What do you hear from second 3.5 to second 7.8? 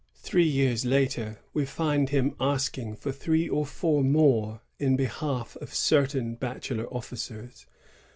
four more in behalf of certain bachelor oflScers.